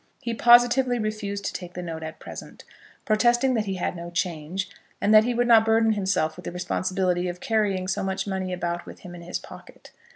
[0.19, 2.63] He positively refused to take the note at present,
[3.05, 4.67] protesting that he had no change,
[4.99, 8.51] and that he would not burden himself with the responsibility of carrying so much money
[8.51, 9.91] about with him in his pocket.